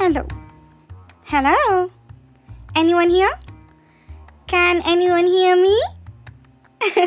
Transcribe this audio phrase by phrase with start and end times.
[0.00, 0.24] Hello.
[1.24, 1.90] Hello.
[2.74, 3.38] Anyone here?
[4.46, 5.78] Can anyone hear me?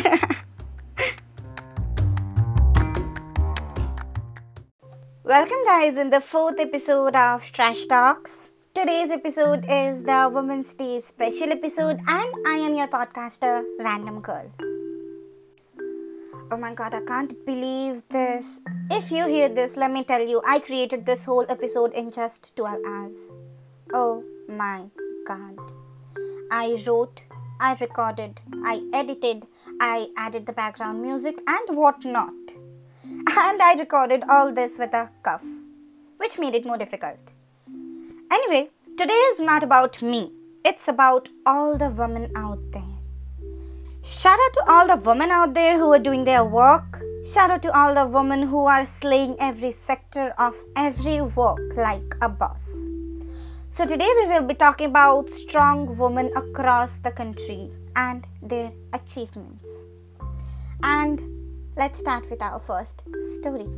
[5.23, 8.37] Welcome, guys, in the fourth episode of Trash Talks.
[8.75, 14.51] Today's episode is the Women's Day special episode, and I am your podcaster, Random Girl.
[16.51, 18.61] Oh my god, I can't believe this.
[18.91, 22.55] If you hear this, let me tell you, I created this whole episode in just
[22.55, 23.15] 12 hours.
[23.93, 24.85] Oh my
[25.25, 25.57] god.
[26.51, 27.23] I wrote,
[27.59, 29.47] I recorded, I edited,
[29.79, 32.33] I added the background music and whatnot.
[33.03, 35.41] And I recorded all this with a cuff,
[36.17, 37.31] which made it more difficult.
[38.31, 40.31] Anyway, today is not about me,
[40.63, 42.92] it's about all the women out there.
[44.05, 47.01] Shout out to all the women out there who are doing their work.
[47.25, 52.13] Shout out to all the women who are slaying every sector of every work like
[52.21, 52.69] a boss.
[53.71, 59.63] So, today we will be talking about strong women across the country and their achievements.
[60.83, 61.21] And
[61.77, 63.03] let's start with our first
[63.39, 63.69] story.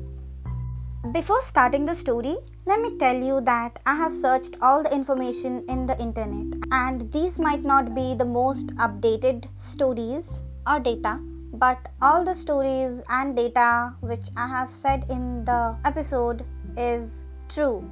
[1.12, 5.64] Before starting the story, let me tell you that I have searched all the information
[5.70, 10.26] in the internet, and these might not be the most updated stories
[10.66, 11.20] or data,
[11.54, 16.44] but all the stories and data which I have said in the episode
[16.76, 17.88] is true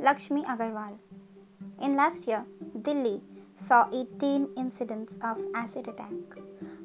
[0.00, 0.96] Laxmi Agarwal.
[1.82, 2.44] In last year,
[2.82, 3.20] Delhi
[3.56, 6.38] saw 18 incidents of acid attack.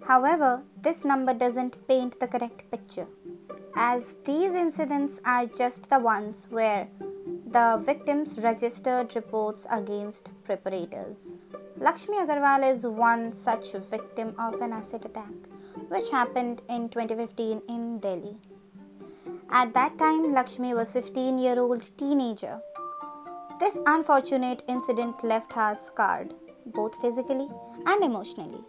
[0.07, 3.07] However, this number doesn't paint the correct picture,
[3.75, 6.87] as these incidents are just the ones where
[7.47, 11.39] the victims registered reports against preparators.
[11.79, 15.33] Laxmi Agarwal is one such victim of an acid attack,
[15.87, 18.37] which happened in 2015 in Delhi.
[19.49, 22.61] At that time, Laxmi was 15 year old teenager
[23.59, 26.33] this unfortunate incident left her scarred,
[26.65, 27.47] both physically
[27.85, 28.61] and emotionally,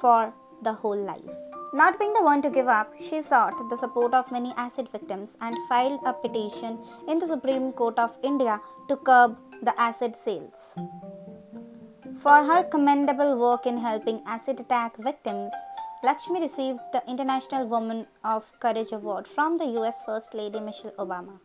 [0.00, 0.32] for
[0.62, 1.36] the whole life.
[1.72, 5.28] Not being the one to give up, she sought the support of many acid victims
[5.40, 6.78] and filed a petition
[7.08, 10.52] in the Supreme Court of India to curb the acid sales.
[12.22, 15.52] For her commendable work in helping acid attack victims,
[16.02, 21.38] Laxmi received the International Woman of Courage Award from the US First Lady Michelle Obama.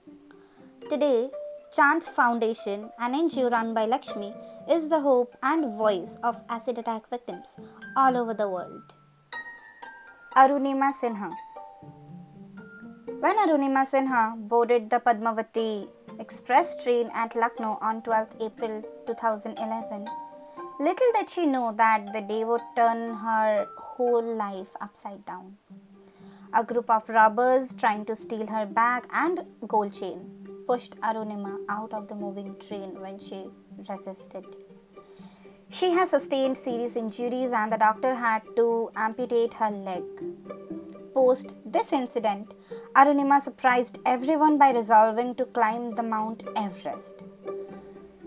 [0.90, 1.30] Today,
[1.72, 4.34] Chhanv Foundation, an NGO run by Laxmi,
[4.70, 7.46] is the hope and voice of acid attack victims
[7.96, 8.96] all over the world.
[10.36, 11.30] Arunima Sinha
[13.22, 15.88] When Arunima Sinha boarded the Padmavati
[16.20, 20.06] express train at Lucknow on 12 April 2011,
[20.82, 25.56] little did she know that the day would turn her whole life upside down.
[26.54, 30.20] A group of robbers trying to steal her bag and gold chain
[30.68, 33.46] pushed Arunima out of the moving train when she
[33.88, 34.65] resisted.
[35.70, 40.04] She has sustained serious injuries and the doctor had to amputate her leg.
[41.14, 42.54] Post this incident,
[42.96, 47.24] Arunima surprised everyone by resolving to climb the Mount Everest.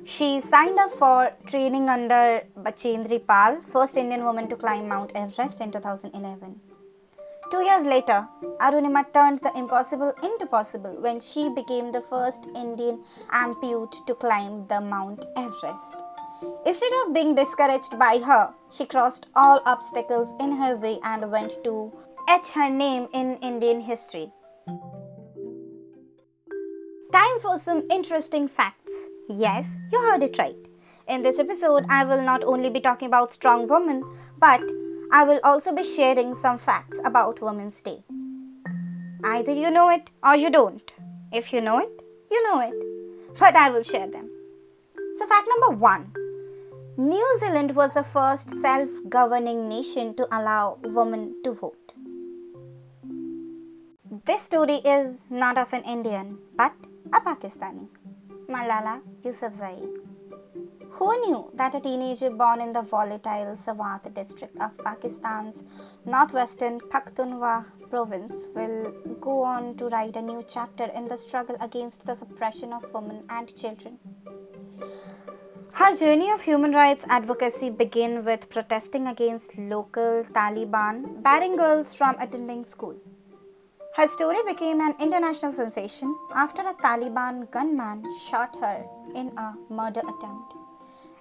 [0.05, 5.61] She signed up for training under Bachendri Pal, first Indian woman to climb Mount Everest
[5.61, 6.61] in 2011.
[7.51, 8.27] Two years later,
[8.61, 14.67] Arunima turned the impossible into possible when she became the first Indian ampute to climb
[14.67, 16.08] the Mount Everest.
[16.67, 21.53] Instead of being discouraged by her, she crossed all obstacles in her way and went
[21.65, 21.93] to
[22.29, 24.31] etch her name in Indian history.
[27.13, 28.93] Time for some interesting facts.
[29.29, 30.69] Yes, you heard it right.
[31.09, 34.05] In this episode, I will not only be talking about strong women,
[34.39, 34.61] but
[35.11, 38.05] I will also be sharing some facts about Women's Day.
[39.25, 40.93] Either you know it or you don't.
[41.33, 43.39] If you know it, you know it.
[43.39, 44.31] But I will share them.
[45.19, 46.13] So, fact number one
[47.01, 51.93] New Zealand was the first self governing nation to allow women to vote.
[54.25, 56.73] This story is not of an Indian but
[57.13, 57.87] a Pakistani,
[58.49, 59.79] Malala Yousafzai.
[60.91, 65.63] Who knew that a teenager born in the volatile Swat district of Pakistan's
[66.05, 72.05] northwestern Pakhtunkhwa province will go on to write a new chapter in the struggle against
[72.07, 74.01] the suppression of women and children?
[75.79, 82.17] Her journey of human rights advocacy began with protesting against local Taliban barring girls from
[82.19, 82.97] attending school.
[83.95, 88.85] Her story became an international sensation after a Taliban gunman shot her
[89.15, 90.53] in a murder attempt.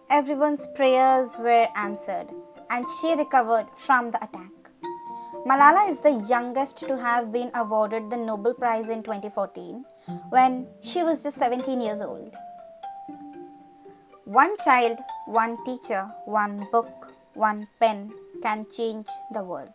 [0.09, 2.33] Everyone's prayers were answered
[2.71, 4.71] and she recovered from the attack.
[5.45, 9.85] Malala is the youngest to have been awarded the Nobel Prize in 2014
[10.29, 12.35] when she was just 17 years old.
[14.27, 18.11] One child, one teacher, one book, one pen
[18.43, 19.71] can change the world,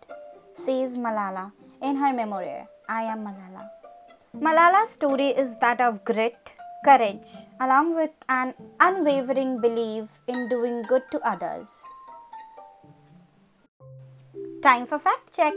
[0.66, 3.66] says Malala in her memoir, I Am Malala.
[4.36, 6.52] Malala's story is that of grit,
[6.84, 7.28] courage,
[7.60, 11.68] along with an unwavering belief in doing good to others.
[14.62, 15.54] Time for fact check.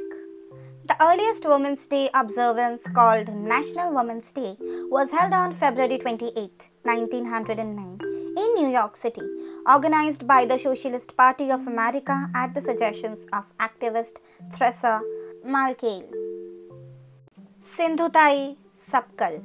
[0.87, 4.55] The earliest Women's Day observance, called National Women's Day,
[4.89, 8.04] was held on February 28, 1909,
[8.37, 9.21] in New York City,
[9.65, 14.17] organized by the Socialist Party of America at the suggestions of activist
[14.57, 15.01] Theresa
[15.45, 16.03] Malkiel.
[17.77, 18.57] Sindhutai
[18.91, 19.41] Sapkal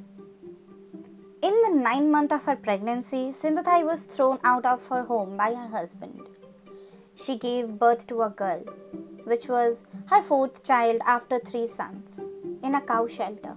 [1.41, 5.53] In the ninth month of her pregnancy, Sindhutai was thrown out of her home by
[5.53, 6.27] her husband.
[7.15, 8.63] She gave birth to a girl,
[9.25, 12.19] which was her fourth child after three sons,
[12.61, 13.55] in a cow shelter.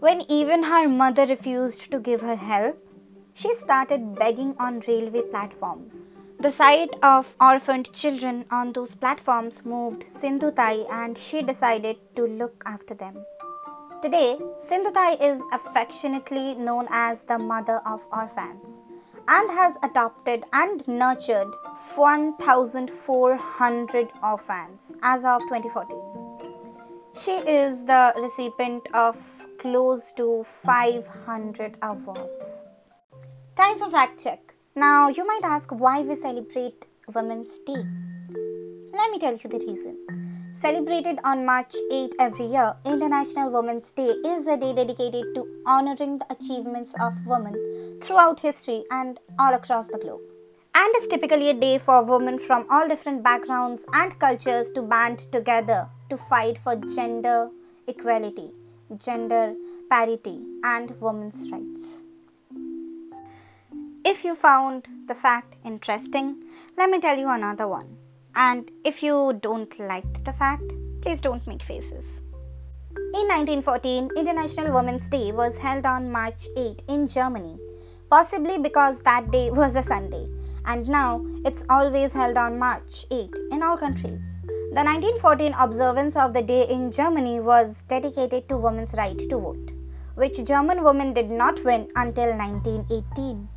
[0.00, 2.84] When even her mother refused to give her help,
[3.40, 6.08] she started begging on railway platforms.
[6.40, 12.64] The sight of orphaned children on those platforms moved Sindhutai and she decided to look
[12.66, 13.24] after them.
[14.02, 14.36] Today,
[14.68, 18.80] Sindhutai is affectionately known as the mother of orphans
[19.28, 21.54] and has adopted and nurtured
[21.94, 25.96] 1,400 orphans as of 2014.
[27.14, 29.16] She is the recipient of
[29.60, 32.67] close to 500 awards.
[33.58, 34.54] Time for fact check.
[34.76, 37.82] Now, you might ask why we celebrate Women's Day.
[38.92, 39.96] Let me tell you the reason.
[40.62, 46.18] Celebrated on March 8 every year, International Women's Day is a day dedicated to honoring
[46.18, 50.20] the achievements of women throughout history and all across the globe.
[50.76, 55.26] And is typically a day for women from all different backgrounds and cultures to band
[55.32, 57.50] together to fight for gender
[57.88, 58.52] equality,
[58.96, 59.56] gender
[59.90, 61.97] parity, and women's rights.
[64.10, 66.42] If you found the fact interesting,
[66.78, 67.98] let me tell you another one.
[68.34, 70.62] And if you don't like the fact,
[71.02, 72.06] please don't make faces.
[72.96, 77.58] In 1914, International Women's Day was held on March 8 in Germany,
[78.10, 80.26] possibly because that day was a Sunday,
[80.64, 84.40] and now it's always held on March 8 in all countries.
[84.72, 89.70] The 1914 observance of the day in Germany was dedicated to women's right to vote,
[90.14, 93.50] which German women did not win until 1918.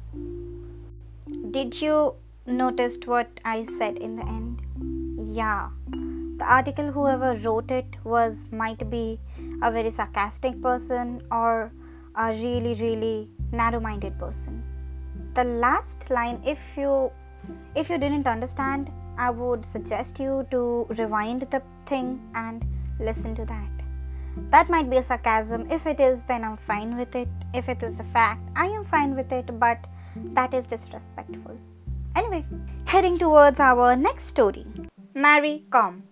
[1.52, 2.14] Did you
[2.46, 4.62] notice what I said in the end?
[5.36, 5.70] yeah.
[6.38, 9.20] The article whoever wrote it was might be
[9.62, 11.72] a very sarcastic person or
[12.16, 14.64] a really really narrow minded person.
[15.36, 17.12] The last line if you
[17.76, 20.64] if you didn't understand i would suggest you to
[20.98, 22.66] rewind the thing and
[23.00, 23.70] listen to that.
[24.52, 25.70] That might be a sarcasm.
[25.70, 27.30] If it is then i'm fine with it.
[27.54, 29.92] If it is a fact i am fine with it but
[30.40, 31.58] that is disrespectful
[32.16, 32.44] anyway
[32.86, 34.66] heading towards our next story
[35.14, 36.04] Mary Kom.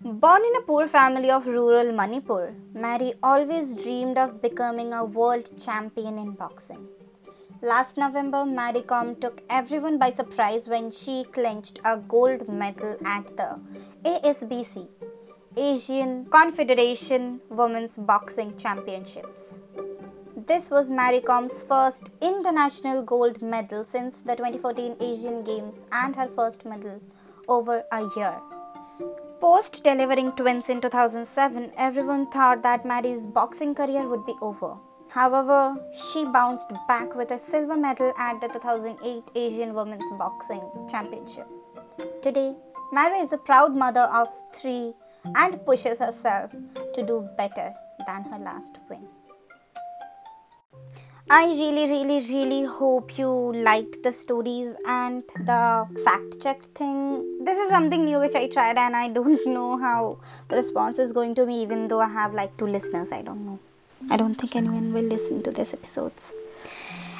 [0.00, 5.50] Born in a poor family of rural Manipur, Mary always dreamed of becoming a world
[5.58, 6.86] champion in boxing.
[7.60, 13.36] Last November, Mary Kom took everyone by surprise when she clinched a gold medal at
[13.36, 13.58] the
[14.04, 14.86] ASBC,
[15.56, 19.60] Asian Confederation Women's Boxing Championships.
[20.46, 26.28] This was Mary Kom's first international gold medal since the 2014 Asian Games and her
[26.36, 27.00] first medal
[27.48, 28.34] over a year.
[29.40, 34.74] Post delivering twins in 2007, everyone thought that Mary's boxing career would be over.
[35.08, 40.60] However, she bounced back with a silver medal at the 2008 Asian Women's Boxing
[40.90, 41.48] Championship.
[42.20, 42.54] Today,
[42.92, 44.92] Mary is a proud mother of three
[45.36, 46.50] and pushes herself
[46.94, 47.72] to do better
[48.06, 49.08] than her last win.
[51.30, 57.42] I really, really, really hope you liked the stories and the fact check thing.
[57.42, 61.12] This is something new which I tried, and I don't know how the response is
[61.12, 63.08] going to be, even though I have like two listeners.
[63.10, 63.58] I don't know.
[64.10, 66.34] I don't think anyone will listen to these episodes.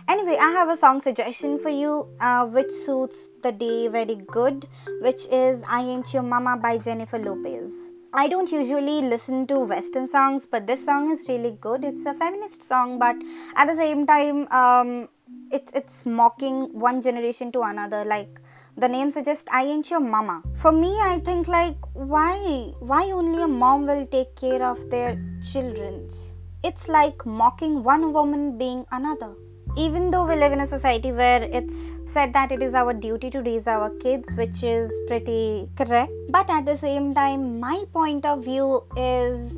[0.06, 4.68] Anyway, I have a song suggestion for you uh, which suits the day very good,
[5.00, 7.83] which is I Ain't Your Mama by Jennifer Lopez.
[8.16, 11.83] I don't usually listen to Western songs, but this song is really good.
[11.83, 13.16] It's a feminist song, but
[13.56, 15.09] at the same time, um,
[15.50, 18.04] it's it's mocking one generation to another.
[18.04, 18.40] Like
[18.76, 20.44] the name suggests, I ain't your mama.
[20.62, 22.37] For me, I think like why
[22.78, 26.37] why only a mom will take care of their childrens?
[26.62, 29.35] It's like mocking one woman being another
[29.76, 31.75] even though we live in a society where it's
[32.12, 36.49] said that it is our duty to raise our kids, which is pretty correct, but
[36.49, 39.57] at the same time, my point of view is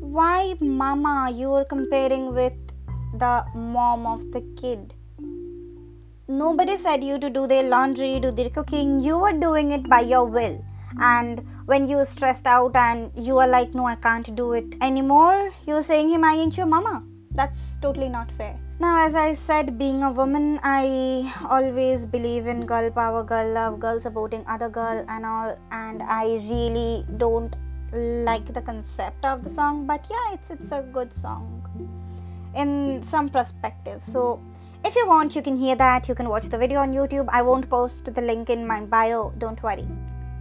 [0.00, 2.54] why, mama, you are comparing with
[3.12, 4.94] the mom of the kid?
[6.28, 9.00] Nobody said you to do their laundry, do their cooking.
[9.00, 10.64] You were doing it by your will.
[11.00, 14.74] And when you were stressed out and you are like, no, I can't do it
[14.80, 17.02] anymore, you're saying him, I ain't your mama.
[17.32, 18.58] That's totally not fair.
[18.80, 23.80] Now, as I said, being a woman, I always believe in girl power, girl love,
[23.80, 25.58] girl supporting other girl and all.
[25.72, 27.56] And I really don't
[27.92, 31.44] like the concept of the song, but yeah, it's it's a good song
[32.54, 34.04] in some perspective.
[34.04, 34.40] So
[34.84, 36.08] if you want, you can hear that.
[36.08, 37.28] You can watch the video on YouTube.
[37.32, 39.88] I won't post the link in my bio, don't worry.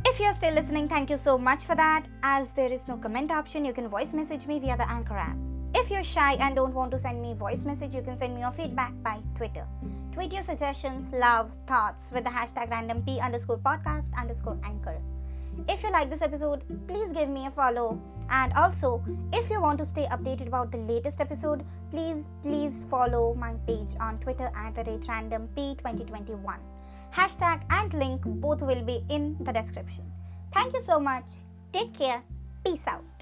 [0.06, 2.06] If you're still listening, thank you so much for that.
[2.22, 5.47] As there is no comment option, you can voice message me via the Anchor app.
[5.76, 8.42] If you're shy and don't want to send me voice message, you can send me
[8.42, 9.66] your feedback by Twitter.
[10.12, 15.00] Tweet your suggestions, love, thoughts with the hashtag randomp underscore podcast underscore anchor.
[15.68, 18.00] If you like this episode, please give me a follow.
[18.30, 23.34] And also, if you want to stay updated about the latest episode, please please follow
[23.34, 26.58] my page on Twitter at the rate randomp2021.
[27.14, 30.04] Hashtag and link both will be in the description.
[30.54, 31.26] Thank you so much.
[31.74, 32.22] Take care.
[32.64, 33.17] Peace out.